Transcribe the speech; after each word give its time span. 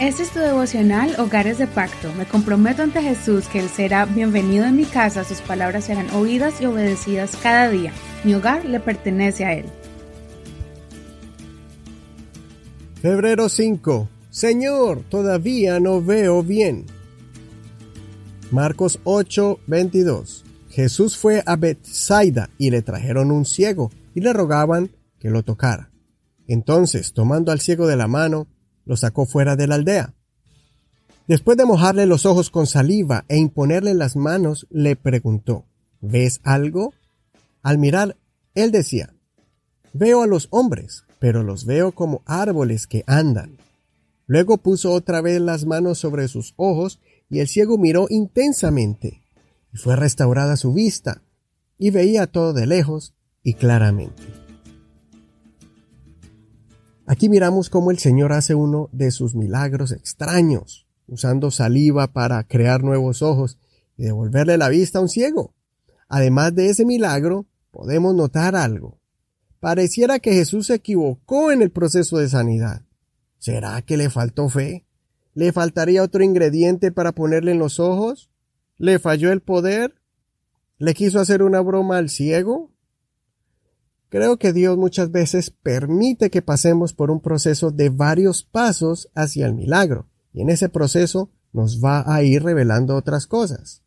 Este 0.00 0.22
es 0.22 0.30
tu 0.30 0.38
devocional 0.38 1.16
Hogares 1.18 1.58
de 1.58 1.66
Pacto. 1.66 2.12
Me 2.14 2.24
comprometo 2.24 2.84
ante 2.84 3.02
Jesús 3.02 3.48
que 3.48 3.58
Él 3.58 3.68
será 3.68 4.04
bienvenido 4.04 4.64
en 4.64 4.76
mi 4.76 4.84
casa, 4.84 5.24
sus 5.24 5.40
palabras 5.40 5.86
serán 5.86 6.08
oídas 6.10 6.60
y 6.60 6.66
obedecidas 6.66 7.36
cada 7.42 7.68
día. 7.68 7.92
Mi 8.22 8.32
hogar 8.32 8.64
le 8.64 8.78
pertenece 8.78 9.44
a 9.44 9.54
Él. 9.54 9.64
Febrero 13.02 13.48
5. 13.48 14.08
Señor, 14.30 15.02
todavía 15.08 15.80
no 15.80 16.00
veo 16.00 16.44
bien. 16.44 16.86
Marcos 18.52 19.00
8, 19.02 19.58
22. 19.66 20.44
Jesús 20.70 21.16
fue 21.16 21.42
a 21.44 21.56
Bethsaida 21.56 22.50
y 22.56 22.70
le 22.70 22.82
trajeron 22.82 23.32
un 23.32 23.44
ciego 23.44 23.90
y 24.14 24.20
le 24.20 24.32
rogaban 24.32 24.92
que 25.18 25.28
lo 25.28 25.42
tocara. 25.42 25.90
Entonces, 26.46 27.12
tomando 27.12 27.50
al 27.50 27.58
ciego 27.58 27.88
de 27.88 27.96
la 27.96 28.06
mano, 28.06 28.46
lo 28.88 28.96
sacó 28.96 29.26
fuera 29.26 29.54
de 29.54 29.68
la 29.68 29.76
aldea. 29.76 30.14
Después 31.28 31.58
de 31.58 31.66
mojarle 31.66 32.06
los 32.06 32.24
ojos 32.24 32.50
con 32.50 32.66
saliva 32.66 33.26
e 33.28 33.36
imponerle 33.36 33.92
las 33.92 34.16
manos, 34.16 34.66
le 34.70 34.96
preguntó, 34.96 35.66
¿Ves 36.00 36.40
algo? 36.42 36.94
Al 37.62 37.76
mirar, 37.76 38.16
él 38.54 38.72
decía, 38.72 39.14
Veo 39.92 40.22
a 40.22 40.26
los 40.26 40.48
hombres, 40.50 41.04
pero 41.18 41.42
los 41.42 41.66
veo 41.66 41.92
como 41.92 42.22
árboles 42.24 42.86
que 42.86 43.04
andan. 43.06 43.58
Luego 44.26 44.56
puso 44.56 44.92
otra 44.92 45.20
vez 45.20 45.40
las 45.40 45.66
manos 45.66 45.98
sobre 45.98 46.26
sus 46.28 46.54
ojos 46.56 46.98
y 47.28 47.40
el 47.40 47.48
ciego 47.48 47.76
miró 47.76 48.06
intensamente, 48.08 49.22
y 49.72 49.76
fue 49.76 49.96
restaurada 49.96 50.56
su 50.56 50.72
vista, 50.72 51.22
y 51.76 51.90
veía 51.90 52.26
todo 52.26 52.54
de 52.54 52.66
lejos 52.66 53.14
y 53.42 53.52
claramente. 53.54 54.37
Aquí 57.10 57.30
miramos 57.30 57.70
cómo 57.70 57.90
el 57.90 57.98
Señor 57.98 58.34
hace 58.34 58.54
uno 58.54 58.90
de 58.92 59.10
sus 59.10 59.34
milagros 59.34 59.92
extraños, 59.92 60.86
usando 61.06 61.50
saliva 61.50 62.12
para 62.12 62.44
crear 62.44 62.82
nuevos 62.84 63.22
ojos 63.22 63.56
y 63.96 64.04
devolverle 64.04 64.58
la 64.58 64.68
vista 64.68 64.98
a 64.98 65.02
un 65.02 65.08
ciego. 65.08 65.54
Además 66.10 66.54
de 66.54 66.68
ese 66.68 66.84
milagro, 66.84 67.46
podemos 67.70 68.14
notar 68.14 68.54
algo. 68.54 69.00
Pareciera 69.58 70.18
que 70.18 70.34
Jesús 70.34 70.66
se 70.66 70.74
equivocó 70.74 71.50
en 71.50 71.62
el 71.62 71.70
proceso 71.70 72.18
de 72.18 72.28
sanidad. 72.28 72.82
¿Será 73.38 73.80
que 73.80 73.96
le 73.96 74.10
faltó 74.10 74.50
fe? 74.50 74.84
¿Le 75.32 75.50
faltaría 75.50 76.02
otro 76.02 76.22
ingrediente 76.22 76.92
para 76.92 77.12
ponerle 77.12 77.52
en 77.52 77.58
los 77.58 77.80
ojos? 77.80 78.30
¿Le 78.76 78.98
falló 78.98 79.32
el 79.32 79.40
poder? 79.40 79.94
¿Le 80.76 80.92
quiso 80.92 81.20
hacer 81.20 81.42
una 81.42 81.62
broma 81.62 81.96
al 81.96 82.10
ciego? 82.10 82.70
Creo 84.10 84.38
que 84.38 84.52
Dios 84.52 84.78
muchas 84.78 85.10
veces 85.10 85.50
permite 85.50 86.30
que 86.30 86.40
pasemos 86.40 86.94
por 86.94 87.10
un 87.10 87.20
proceso 87.20 87.70
de 87.70 87.90
varios 87.90 88.42
pasos 88.42 89.10
hacia 89.14 89.46
el 89.46 89.54
milagro, 89.54 90.08
y 90.32 90.40
en 90.40 90.50
ese 90.50 90.68
proceso 90.68 91.30
nos 91.52 91.84
va 91.84 92.04
a 92.06 92.22
ir 92.22 92.42
revelando 92.42 92.96
otras 92.96 93.26
cosas. 93.26 93.82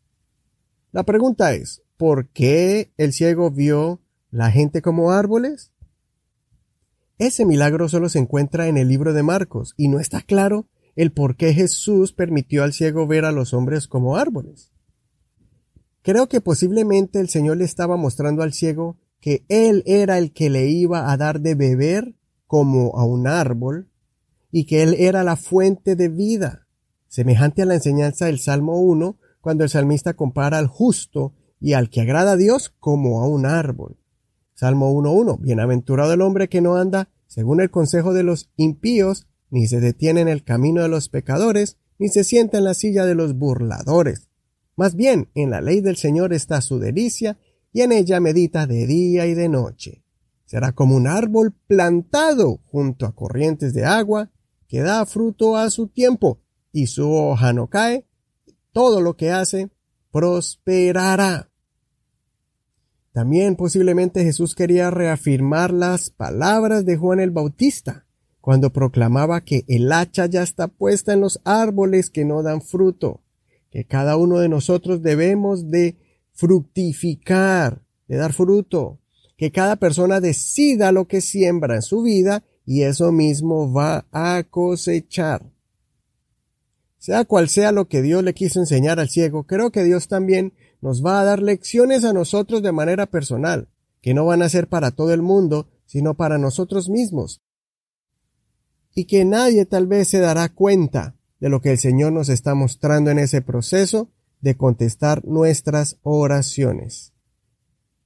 La 0.91 1.03
pregunta 1.03 1.53
es, 1.53 1.81
¿por 1.97 2.27
qué 2.29 2.91
el 2.97 3.13
ciego 3.13 3.49
vio 3.49 4.01
la 4.29 4.51
gente 4.51 4.81
como 4.81 5.11
árboles? 5.11 5.71
Ese 7.17 7.45
milagro 7.45 7.89
solo 7.89 8.09
se 8.09 8.19
encuentra 8.19 8.67
en 8.67 8.77
el 8.77 8.87
libro 8.89 9.13
de 9.13 9.23
Marcos, 9.23 9.73
y 9.75 9.87
no 9.87 9.99
está 9.99 10.21
claro 10.21 10.67
el 10.95 11.11
por 11.11 11.35
qué 11.35 11.53
Jesús 11.53 12.13
permitió 12.13 12.63
al 12.63 12.73
ciego 12.73 13.07
ver 13.07 13.25
a 13.25 13.31
los 13.31 13.53
hombres 13.53 13.87
como 13.87 14.17
árboles. 14.17 14.71
Creo 16.03 16.27
que 16.27 16.41
posiblemente 16.41 17.19
el 17.19 17.29
Señor 17.29 17.57
le 17.57 17.65
estaba 17.65 17.95
mostrando 17.95 18.43
al 18.43 18.53
ciego 18.53 18.97
que 19.21 19.45
Él 19.47 19.83
era 19.85 20.17
el 20.17 20.33
que 20.33 20.49
le 20.49 20.67
iba 20.67 21.11
a 21.11 21.15
dar 21.15 21.39
de 21.39 21.55
beber 21.55 22.15
como 22.47 22.97
a 22.97 23.05
un 23.05 23.27
árbol, 23.27 23.87
y 24.51 24.65
que 24.65 24.83
Él 24.83 24.95
era 24.99 25.23
la 25.23 25.37
fuente 25.37 25.95
de 25.95 26.09
vida, 26.09 26.67
semejante 27.07 27.61
a 27.61 27.65
la 27.65 27.75
enseñanza 27.75 28.25
del 28.25 28.39
Salmo 28.39 28.81
1, 28.81 29.17
cuando 29.39 29.63
el 29.63 29.69
salmista 29.69 30.15
compara 30.15 30.57
al 30.57 30.67
justo 30.67 31.33
y 31.61 31.73
al 31.73 31.89
que 31.89 32.01
agrada 32.01 32.33
a 32.33 32.37
Dios 32.37 32.73
como 32.79 33.21
a 33.21 33.27
un 33.27 33.45
árbol. 33.45 33.97
Salmo 34.53 34.93
1.1. 34.93 35.39
Bienaventurado 35.39 36.13
el 36.13 36.21
hombre 36.21 36.49
que 36.49 36.61
no 36.61 36.75
anda 36.75 37.09
según 37.27 37.61
el 37.61 37.71
consejo 37.71 38.13
de 38.13 38.23
los 38.23 38.49
impíos, 38.57 39.25
ni 39.49 39.67
se 39.67 39.79
detiene 39.79 40.21
en 40.21 40.27
el 40.27 40.43
camino 40.43 40.81
de 40.81 40.89
los 40.89 41.07
pecadores, 41.07 41.77
ni 41.97 42.09
se 42.09 42.23
sienta 42.23 42.57
en 42.57 42.65
la 42.65 42.73
silla 42.73 43.05
de 43.05 43.15
los 43.15 43.35
burladores. 43.35 44.27
Más 44.75 44.95
bien, 44.95 45.29
en 45.35 45.49
la 45.49 45.61
ley 45.61 45.81
del 45.81 45.95
Señor 45.95 46.33
está 46.33 46.61
su 46.61 46.77
delicia, 46.79 47.37
y 47.73 47.81
en 47.81 47.91
ella 47.91 48.19
medita 48.19 48.67
de 48.67 48.85
día 48.85 49.25
y 49.27 49.33
de 49.33 49.49
noche. 49.49 50.03
Será 50.45 50.73
como 50.73 50.95
un 50.95 51.07
árbol 51.07 51.53
plantado 51.67 52.59
junto 52.65 53.05
a 53.05 53.15
corrientes 53.15 53.73
de 53.73 53.85
agua, 53.85 54.29
que 54.67 54.81
da 54.81 55.05
fruto 55.05 55.55
a 55.55 55.69
su 55.69 55.87
tiempo, 55.87 56.39
y 56.71 56.87
su 56.87 57.11
hoja 57.11 57.53
no 57.53 57.67
cae, 57.67 58.05
todo 58.71 59.01
lo 59.01 59.15
que 59.15 59.31
hace 59.31 59.69
prosperará. 60.11 61.49
También 63.13 63.55
posiblemente 63.55 64.23
Jesús 64.23 64.55
quería 64.55 64.89
reafirmar 64.89 65.73
las 65.73 66.09
palabras 66.09 66.85
de 66.85 66.97
Juan 66.97 67.19
el 67.19 67.31
Bautista, 67.31 68.05
cuando 68.39 68.73
proclamaba 68.73 69.41
que 69.41 69.65
el 69.67 69.91
hacha 69.91 70.25
ya 70.25 70.41
está 70.41 70.67
puesta 70.67 71.13
en 71.13 71.21
los 71.21 71.41
árboles 71.43 72.09
que 72.09 72.25
no 72.25 72.41
dan 72.41 72.61
fruto, 72.61 73.21
que 73.69 73.85
cada 73.85 74.17
uno 74.17 74.39
de 74.39 74.49
nosotros 74.49 75.01
debemos 75.01 75.69
de 75.69 75.97
fructificar, 76.41 77.83
de 78.07 78.17
dar 78.17 78.33
fruto, 78.33 78.99
que 79.37 79.51
cada 79.51 79.75
persona 79.75 80.19
decida 80.19 80.91
lo 80.91 81.07
que 81.07 81.21
siembra 81.21 81.75
en 81.75 81.83
su 81.83 82.01
vida 82.01 82.43
y 82.65 82.81
eso 82.81 83.11
mismo 83.11 83.71
va 83.71 84.07
a 84.11 84.43
cosechar. 84.49 85.51
Sea 86.97 87.25
cual 87.25 87.47
sea 87.47 87.71
lo 87.71 87.87
que 87.87 88.01
Dios 88.01 88.23
le 88.23 88.33
quiso 88.33 88.59
enseñar 88.59 88.99
al 88.99 89.09
ciego, 89.09 89.43
creo 89.43 89.71
que 89.71 89.83
Dios 89.83 90.07
también 90.07 90.53
nos 90.81 91.05
va 91.05 91.21
a 91.21 91.25
dar 91.25 91.43
lecciones 91.43 92.03
a 92.05 92.13
nosotros 92.13 92.63
de 92.63 92.71
manera 92.71 93.05
personal, 93.05 93.69
que 94.01 94.15
no 94.15 94.25
van 94.25 94.41
a 94.41 94.49
ser 94.49 94.67
para 94.67 94.89
todo 94.89 95.13
el 95.13 95.21
mundo, 95.21 95.69
sino 95.85 96.15
para 96.15 96.39
nosotros 96.39 96.89
mismos. 96.89 97.43
Y 98.95 99.05
que 99.05 99.25
nadie 99.25 99.67
tal 99.67 99.85
vez 99.85 100.07
se 100.07 100.19
dará 100.19 100.49
cuenta 100.49 101.15
de 101.39 101.49
lo 101.49 101.61
que 101.61 101.69
el 101.71 101.77
Señor 101.77 102.13
nos 102.13 102.29
está 102.29 102.55
mostrando 102.55 103.11
en 103.11 103.19
ese 103.19 103.43
proceso 103.43 104.09
de 104.41 104.55
contestar 104.55 105.25
nuestras 105.25 105.97
oraciones. 106.03 107.13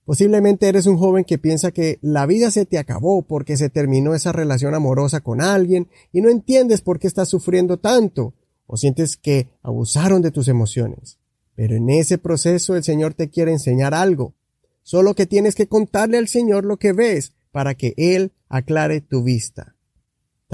Posiblemente 0.05 0.67
eres 0.67 0.85
un 0.85 0.97
joven 0.97 1.25
que 1.25 1.39
piensa 1.39 1.71
que 1.71 1.97
la 2.01 2.27
vida 2.27 2.51
se 2.51 2.65
te 2.65 2.77
acabó 2.77 3.23
porque 3.23 3.57
se 3.57 3.69
terminó 3.69 4.13
esa 4.13 4.31
relación 4.31 4.75
amorosa 4.75 5.21
con 5.21 5.41
alguien 5.41 5.89
y 6.11 6.21
no 6.21 6.29
entiendes 6.29 6.81
por 6.81 6.99
qué 6.99 7.07
estás 7.07 7.27
sufriendo 7.27 7.77
tanto 7.77 8.35
o 8.67 8.77
sientes 8.77 9.17
que 9.17 9.49
abusaron 9.63 10.21
de 10.21 10.31
tus 10.31 10.47
emociones. 10.47 11.17
Pero 11.55 11.75
en 11.75 11.89
ese 11.89 12.19
proceso 12.19 12.75
el 12.75 12.83
Señor 12.83 13.15
te 13.15 13.29
quiere 13.29 13.51
enseñar 13.51 13.95
algo. 13.95 14.35
Solo 14.83 15.15
que 15.15 15.25
tienes 15.25 15.55
que 15.55 15.67
contarle 15.67 16.19
al 16.19 16.27
Señor 16.27 16.65
lo 16.65 16.77
que 16.77 16.93
ves 16.93 17.33
para 17.51 17.73
que 17.73 17.95
Él 17.97 18.33
aclare 18.47 19.01
tu 19.01 19.23
vista. 19.23 19.74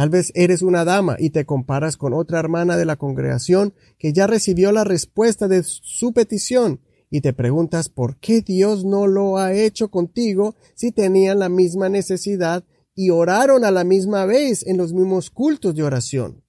Tal 0.01 0.09
vez 0.09 0.31
eres 0.33 0.63
una 0.63 0.83
dama 0.83 1.15
y 1.19 1.29
te 1.29 1.45
comparas 1.45 1.95
con 1.95 2.15
otra 2.15 2.39
hermana 2.39 2.75
de 2.75 2.85
la 2.85 2.95
congregación 2.95 3.75
que 3.99 4.13
ya 4.13 4.25
recibió 4.25 4.71
la 4.71 4.83
respuesta 4.83 5.47
de 5.47 5.61
su 5.61 6.11
petición 6.11 6.81
y 7.11 7.21
te 7.21 7.33
preguntas 7.33 7.89
por 7.89 8.17
qué 8.17 8.41
Dios 8.41 8.83
no 8.83 9.05
lo 9.05 9.37
ha 9.37 9.53
hecho 9.53 9.91
contigo 9.91 10.55
si 10.73 10.91
tenían 10.91 11.37
la 11.37 11.49
misma 11.49 11.87
necesidad 11.87 12.63
y 12.95 13.11
oraron 13.11 13.63
a 13.63 13.69
la 13.69 13.83
misma 13.83 14.25
vez 14.25 14.65
en 14.65 14.77
los 14.77 14.91
mismos 14.91 15.29
cultos 15.29 15.75
de 15.75 15.83
oración. 15.83 16.41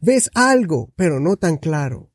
Ves 0.00 0.30
algo, 0.32 0.90
pero 0.96 1.20
no 1.20 1.36
tan 1.36 1.58
claro. 1.58 2.10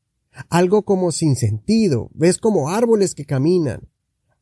Algo 0.50 0.82
como 0.82 1.12
sin 1.12 1.36
sentido. 1.36 2.10
Ves 2.16 2.40
como 2.40 2.72
árboles 2.72 3.14
que 3.14 3.26
caminan. 3.26 3.88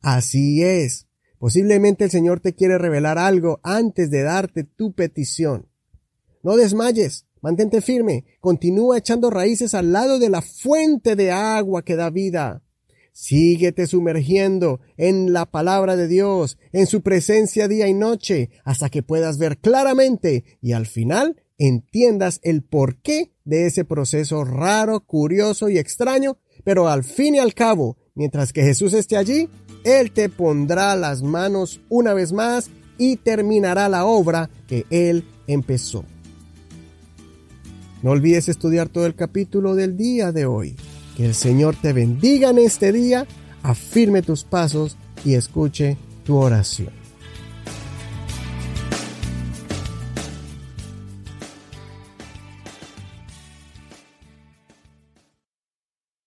Así 0.00 0.62
es. 0.62 1.06
Posiblemente 1.38 2.04
el 2.04 2.10
Señor 2.10 2.40
te 2.40 2.54
quiere 2.54 2.78
revelar 2.78 3.18
algo 3.18 3.60
antes 3.62 4.10
de 4.10 4.22
darte 4.22 4.64
tu 4.64 4.94
petición. 4.94 5.68
No 6.44 6.56
desmayes, 6.56 7.26
mantente 7.40 7.80
firme, 7.80 8.26
continúa 8.38 8.98
echando 8.98 9.30
raíces 9.30 9.72
al 9.72 9.92
lado 9.92 10.18
de 10.18 10.28
la 10.28 10.42
fuente 10.42 11.16
de 11.16 11.32
agua 11.32 11.82
que 11.82 11.96
da 11.96 12.10
vida. 12.10 12.62
Síguete 13.12 13.86
sumergiendo 13.86 14.80
en 14.98 15.32
la 15.32 15.46
palabra 15.46 15.96
de 15.96 16.06
Dios, 16.06 16.58
en 16.72 16.86
su 16.86 17.00
presencia 17.00 17.66
día 17.66 17.88
y 17.88 17.94
noche, 17.94 18.50
hasta 18.62 18.90
que 18.90 19.02
puedas 19.02 19.38
ver 19.38 19.56
claramente 19.56 20.44
y 20.60 20.72
al 20.72 20.84
final 20.84 21.42
entiendas 21.56 22.40
el 22.42 22.62
porqué 22.62 23.32
de 23.44 23.66
ese 23.66 23.86
proceso 23.86 24.44
raro, 24.44 25.00
curioso 25.00 25.70
y 25.70 25.78
extraño, 25.78 26.36
pero 26.62 26.88
al 26.88 27.04
fin 27.04 27.36
y 27.36 27.38
al 27.38 27.54
cabo, 27.54 27.96
mientras 28.14 28.52
que 28.52 28.64
Jesús 28.64 28.92
esté 28.92 29.16
allí, 29.16 29.48
Él 29.84 30.12
te 30.12 30.28
pondrá 30.28 30.94
las 30.94 31.22
manos 31.22 31.80
una 31.88 32.12
vez 32.12 32.32
más 32.32 32.68
y 32.98 33.16
terminará 33.16 33.88
la 33.88 34.04
obra 34.04 34.50
que 34.66 34.84
Él 34.90 35.24
empezó. 35.46 36.04
No 38.02 38.10
olvides 38.10 38.48
estudiar 38.48 38.88
todo 38.88 39.06
el 39.06 39.14
capítulo 39.14 39.74
del 39.74 39.96
día 39.96 40.32
de 40.32 40.46
hoy. 40.46 40.76
Que 41.16 41.26
el 41.26 41.34
Señor 41.34 41.76
te 41.80 41.92
bendiga 41.92 42.50
en 42.50 42.58
este 42.58 42.92
día, 42.92 43.26
afirme 43.62 44.22
tus 44.22 44.44
pasos 44.44 44.96
y 45.24 45.34
escuche 45.34 45.96
tu 46.24 46.36
oración. 46.36 47.03